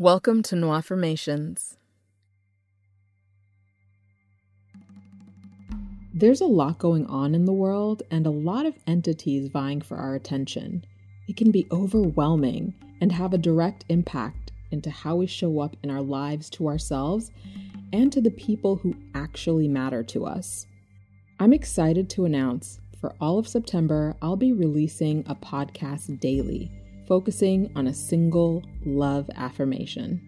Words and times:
Welcome 0.00 0.42
to 0.44 0.54
Nwaffirmations. 0.54 1.76
There's 6.14 6.40
a 6.40 6.46
lot 6.46 6.78
going 6.78 7.04
on 7.04 7.34
in 7.34 7.44
the 7.44 7.52
world 7.52 8.02
and 8.10 8.26
a 8.26 8.30
lot 8.30 8.64
of 8.64 8.78
entities 8.86 9.48
vying 9.48 9.82
for 9.82 9.98
our 9.98 10.14
attention. 10.14 10.86
It 11.28 11.36
can 11.36 11.50
be 11.50 11.66
overwhelming 11.70 12.72
and 13.02 13.12
have 13.12 13.34
a 13.34 13.36
direct 13.36 13.84
impact 13.90 14.52
into 14.70 14.88
how 14.88 15.16
we 15.16 15.26
show 15.26 15.60
up 15.60 15.76
in 15.82 15.90
our 15.90 16.00
lives 16.00 16.48
to 16.52 16.68
ourselves 16.68 17.30
and 17.92 18.10
to 18.10 18.22
the 18.22 18.30
people 18.30 18.76
who 18.76 18.96
actually 19.14 19.68
matter 19.68 20.02
to 20.04 20.24
us. 20.24 20.64
I'm 21.38 21.52
excited 21.52 22.08
to 22.08 22.24
announce 22.24 22.80
for 23.00 23.14
all 23.20 23.38
of 23.38 23.46
September, 23.46 24.14
I'll 24.22 24.36
be 24.36 24.52
releasing 24.52 25.24
a 25.26 25.34
podcast 25.34 26.20
daily, 26.20 26.70
focusing 27.10 27.72
on 27.74 27.88
a 27.88 27.92
single 27.92 28.62
love 28.86 29.28
affirmation. 29.34 30.20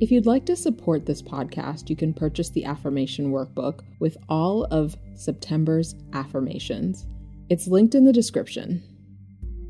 If 0.00 0.10
you'd 0.10 0.26
like 0.26 0.44
to 0.46 0.56
support 0.56 1.06
this 1.06 1.22
podcast, 1.22 1.88
you 1.88 1.94
can 1.94 2.12
purchase 2.12 2.50
the 2.50 2.64
affirmation 2.64 3.30
workbook 3.30 3.82
with 4.00 4.16
all 4.28 4.64
of 4.72 4.96
September's 5.14 5.94
affirmations. 6.14 7.06
It's 7.48 7.68
linked 7.68 7.94
in 7.94 8.04
the 8.04 8.12
description. 8.12 8.82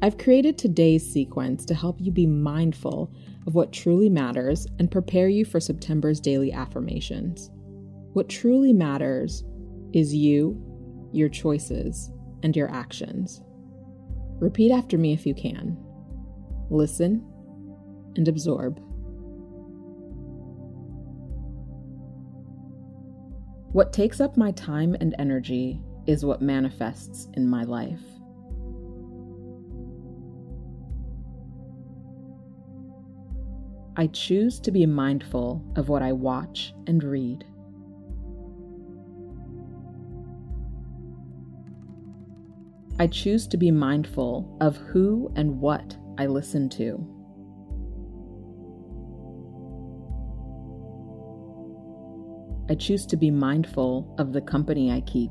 I've 0.00 0.16
created 0.16 0.56
today's 0.56 1.04
sequence 1.12 1.64
to 1.64 1.74
help 1.74 2.00
you 2.00 2.12
be 2.12 2.24
mindful 2.24 3.12
of 3.48 3.56
what 3.56 3.72
truly 3.72 4.08
matters 4.08 4.64
and 4.78 4.88
prepare 4.88 5.28
you 5.28 5.44
for 5.44 5.58
September's 5.58 6.20
daily 6.20 6.52
affirmations. 6.52 7.50
What 8.12 8.28
truly 8.28 8.72
matters 8.72 9.42
is 9.92 10.14
you, 10.14 10.56
your 11.12 11.28
choices, 11.28 12.12
and 12.44 12.54
your 12.54 12.70
actions. 12.70 13.42
Repeat 14.38 14.70
after 14.70 14.96
me 14.98 15.12
if 15.12 15.26
you 15.26 15.34
can. 15.34 15.76
Listen 16.70 17.24
and 18.16 18.26
absorb. 18.28 18.80
What 23.72 23.92
takes 23.92 24.20
up 24.20 24.36
my 24.36 24.52
time 24.52 24.96
and 25.00 25.14
energy 25.18 25.82
is 26.06 26.24
what 26.24 26.40
manifests 26.40 27.28
in 27.34 27.48
my 27.48 27.62
life. 27.64 28.00
I 33.98 34.08
choose 34.08 34.60
to 34.60 34.70
be 34.70 34.86
mindful 34.86 35.64
of 35.76 35.88
what 35.88 36.02
I 36.02 36.12
watch 36.12 36.74
and 36.86 37.02
read. 37.02 37.44
I 42.98 43.06
choose 43.06 43.46
to 43.48 43.56
be 43.56 43.70
mindful 43.70 44.56
of 44.60 44.76
who 44.76 45.30
and 45.36 45.60
what 45.60 45.96
I 46.18 46.26
listen 46.26 46.68
to. 46.70 47.16
I 52.68 52.74
choose 52.74 53.06
to 53.06 53.16
be 53.16 53.30
mindful 53.30 54.14
of 54.18 54.32
the 54.32 54.40
company 54.40 54.90
I 54.90 55.00
keep. 55.02 55.30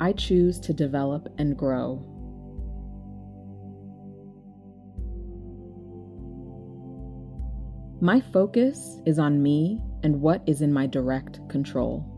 I 0.00 0.12
choose 0.12 0.58
to 0.60 0.72
develop 0.72 1.28
and 1.38 1.56
grow. 1.56 2.10
My 8.00 8.20
focus 8.20 8.98
is 9.06 9.18
on 9.18 9.42
me 9.42 9.80
and 10.02 10.20
what 10.20 10.42
is 10.46 10.60
in 10.60 10.72
my 10.72 10.86
direct 10.86 11.40
control. 11.48 12.13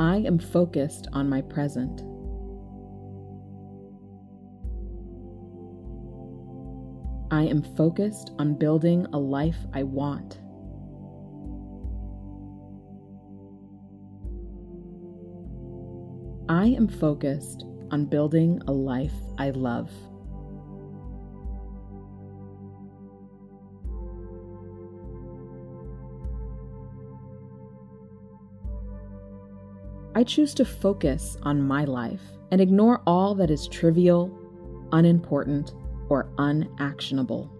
I 0.00 0.16
am 0.26 0.38
focused 0.38 1.08
on 1.12 1.28
my 1.28 1.42
present. 1.42 2.00
I 7.30 7.42
am 7.42 7.62
focused 7.76 8.30
on 8.38 8.54
building 8.54 9.06
a 9.12 9.18
life 9.18 9.58
I 9.74 9.82
want. 9.82 10.40
I 16.48 16.68
am 16.68 16.88
focused 16.88 17.66
on 17.90 18.06
building 18.06 18.62
a 18.66 18.72
life 18.72 19.12
I 19.36 19.50
love. 19.50 19.90
I 30.20 30.22
choose 30.22 30.52
to 30.56 30.66
focus 30.66 31.38
on 31.44 31.62
my 31.62 31.86
life 31.86 32.20
and 32.50 32.60
ignore 32.60 33.00
all 33.06 33.34
that 33.36 33.50
is 33.50 33.66
trivial, 33.66 34.30
unimportant, 34.92 35.72
or 36.10 36.30
unactionable. 36.36 37.50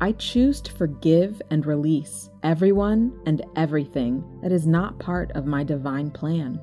I 0.00 0.12
choose 0.12 0.62
to 0.62 0.72
forgive 0.72 1.42
and 1.50 1.66
release 1.66 2.30
everyone 2.42 3.20
and 3.26 3.44
everything 3.54 4.24
that 4.42 4.50
is 4.50 4.66
not 4.66 4.98
part 4.98 5.30
of 5.32 5.44
my 5.44 5.62
divine 5.62 6.10
plan. 6.10 6.58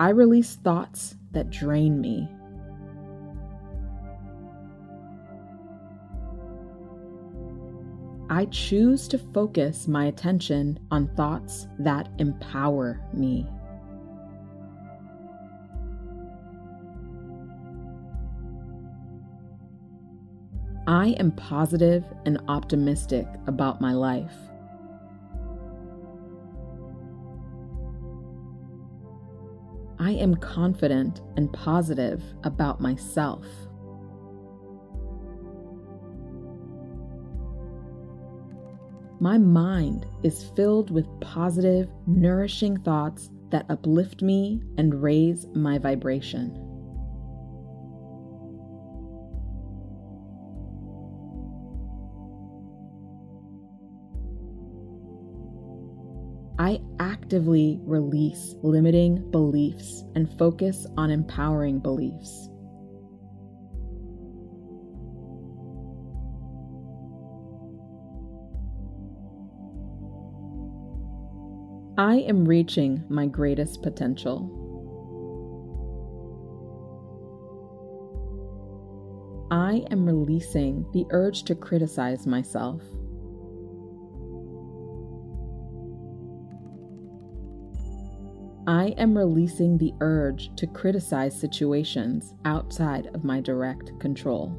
I 0.00 0.08
release 0.08 0.56
thoughts 0.56 1.14
that 1.32 1.50
drain 1.50 2.00
me. 2.00 2.26
I 8.30 8.46
choose 8.46 9.08
to 9.08 9.18
focus 9.18 9.86
my 9.86 10.06
attention 10.06 10.78
on 10.90 11.14
thoughts 11.16 11.68
that 11.80 12.08
empower 12.18 12.98
me. 13.12 13.46
I 20.86 21.08
am 21.18 21.30
positive 21.32 22.06
and 22.24 22.40
optimistic 22.48 23.26
about 23.46 23.82
my 23.82 23.92
life. 23.92 24.49
I 30.00 30.12
am 30.12 30.34
confident 30.34 31.20
and 31.36 31.52
positive 31.52 32.22
about 32.42 32.80
myself. 32.80 33.44
My 39.20 39.36
mind 39.36 40.06
is 40.22 40.50
filled 40.56 40.90
with 40.90 41.04
positive, 41.20 41.90
nourishing 42.06 42.78
thoughts 42.78 43.28
that 43.50 43.66
uplift 43.68 44.22
me 44.22 44.62
and 44.78 45.02
raise 45.02 45.46
my 45.54 45.76
vibration. 45.76 46.69
I 56.60 56.78
actively 56.98 57.80
release 57.84 58.54
limiting 58.62 59.30
beliefs 59.30 60.04
and 60.14 60.30
focus 60.38 60.86
on 60.98 61.10
empowering 61.10 61.78
beliefs. 61.78 62.50
I 71.96 72.16
am 72.28 72.44
reaching 72.44 73.04
my 73.08 73.24
greatest 73.24 73.82
potential. 73.82 74.58
I 79.50 79.86
am 79.90 80.04
releasing 80.04 80.84
the 80.92 81.06
urge 81.08 81.44
to 81.44 81.54
criticize 81.54 82.26
myself. 82.26 82.82
I 88.70 88.94
am 88.98 89.18
releasing 89.18 89.78
the 89.78 89.92
urge 90.00 90.54
to 90.54 90.64
criticize 90.64 91.36
situations 91.36 92.34
outside 92.44 93.06
of 93.16 93.24
my 93.24 93.40
direct 93.40 93.98
control. 93.98 94.56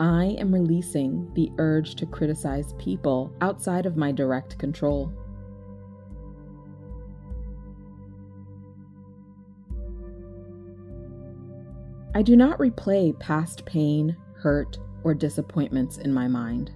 I 0.00 0.34
am 0.40 0.52
releasing 0.52 1.32
the 1.34 1.52
urge 1.58 1.94
to 1.94 2.06
criticize 2.06 2.72
people 2.80 3.32
outside 3.40 3.86
of 3.86 3.96
my 3.96 4.10
direct 4.10 4.58
control. 4.58 5.12
I 12.12 12.22
do 12.22 12.34
not 12.34 12.58
replay 12.58 13.16
past 13.20 13.64
pain, 13.66 14.16
hurt, 14.34 14.78
or 15.06 15.14
disappointments 15.14 15.98
in 15.98 16.12
my 16.12 16.26
mind. 16.26 16.72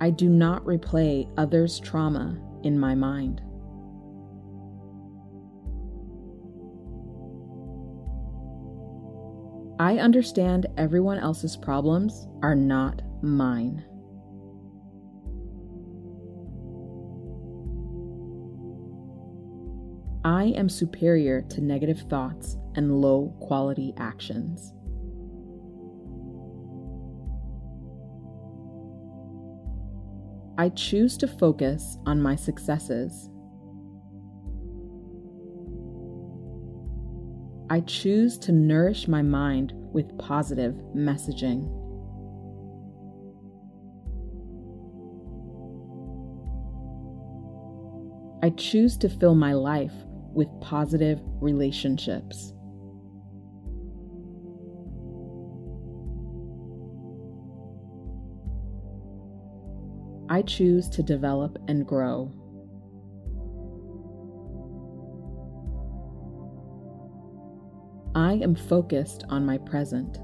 I 0.00 0.10
do 0.10 0.28
not 0.28 0.64
replay 0.64 1.28
others' 1.36 1.80
trauma 1.80 2.38
in 2.62 2.78
my 2.78 2.94
mind. 2.94 3.42
I 9.80 9.98
understand 9.98 10.68
everyone 10.76 11.18
else's 11.18 11.56
problems 11.56 12.28
are 12.44 12.54
not 12.54 13.02
mine. 13.24 13.84
I 20.24 20.44
am 20.56 20.68
superior 20.68 21.42
to 21.42 21.60
negative 21.60 22.04
thoughts 22.08 22.56
and 22.76 23.00
low 23.00 23.34
quality 23.40 23.92
actions. 23.96 24.72
I 30.56 30.68
choose 30.68 31.16
to 31.16 31.26
focus 31.26 31.98
on 32.06 32.22
my 32.22 32.36
successes. 32.36 33.30
I 37.68 37.80
choose 37.80 38.38
to 38.40 38.52
nourish 38.52 39.08
my 39.08 39.22
mind 39.22 39.72
with 39.74 40.16
positive 40.18 40.74
messaging. 40.94 41.66
I 48.44 48.50
choose 48.50 48.96
to 48.98 49.08
fill 49.08 49.34
my 49.34 49.52
life 49.54 49.94
with 50.34 50.48
positive 50.60 51.20
relationships. 51.40 52.52
I 60.28 60.40
choose 60.40 60.88
to 60.90 61.02
develop 61.02 61.58
and 61.68 61.86
grow. 61.86 62.32
I 68.14 68.34
am 68.34 68.54
focused 68.54 69.24
on 69.28 69.44
my 69.44 69.58
present. 69.58 70.18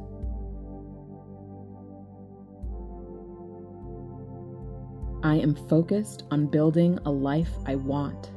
I 5.22 5.36
am 5.36 5.54
focused 5.68 6.22
on 6.30 6.46
building 6.46 6.98
a 7.04 7.10
life 7.10 7.50
I 7.66 7.74
want. 7.74 8.30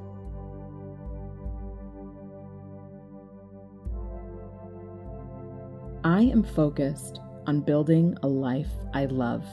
I 6.03 6.21
am 6.21 6.41
focused 6.41 7.19
on 7.45 7.61
building 7.61 8.17
a 8.23 8.27
life 8.27 8.71
I 8.91 9.05
love. 9.05 9.45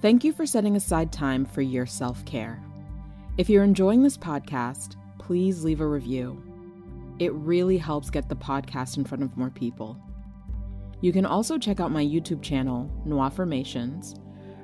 Thank 0.00 0.24
you 0.24 0.32
for 0.32 0.46
setting 0.46 0.76
aside 0.76 1.12
time 1.12 1.44
for 1.44 1.60
your 1.60 1.84
self 1.84 2.24
care. 2.24 2.62
If 3.36 3.50
you're 3.50 3.64
enjoying 3.64 4.02
this 4.02 4.16
podcast, 4.16 4.96
please 5.18 5.62
leave 5.62 5.80
a 5.80 5.86
review. 5.86 6.53
It 7.18 7.32
really 7.32 7.78
helps 7.78 8.10
get 8.10 8.28
the 8.28 8.36
podcast 8.36 8.96
in 8.96 9.04
front 9.04 9.22
of 9.22 9.36
more 9.36 9.50
people. 9.50 10.00
You 11.00 11.12
can 11.12 11.26
also 11.26 11.58
check 11.58 11.80
out 11.80 11.92
my 11.92 12.04
YouTube 12.04 12.42
channel, 12.42 12.90
Nwaffirmations, 13.06 14.18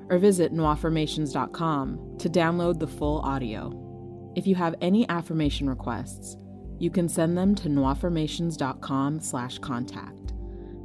or 0.09 0.19
visit 0.19 0.53
nwaffirmations.com 0.53 2.17
to 2.19 2.29
download 2.29 2.79
the 2.79 2.87
full 2.87 3.21
audio. 3.21 4.33
If 4.37 4.47
you 4.47 4.55
have 4.57 4.75
any 4.81 5.09
affirmation 5.09 5.69
requests, 5.69 6.37
you 6.79 6.91
can 6.91 7.09
send 7.09 7.37
them 7.37 7.55
to 7.57 7.69
nwaffirmations.com 7.69 9.21
slash 9.21 9.59
contact. 9.59 10.33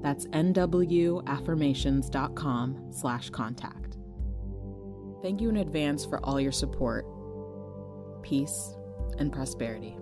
That's 0.02 0.26
nwaffirmations.com 0.28 2.92
slash 2.92 3.30
contact. 3.30 3.98
Thank 5.24 5.42
you 5.42 5.50
in 5.50 5.58
advance 5.58 6.06
for 6.06 6.24
all 6.24 6.40
your 6.40 6.52
support, 6.52 7.08
peace, 8.22 8.76
and 9.18 9.32
prosperity. 9.32 9.98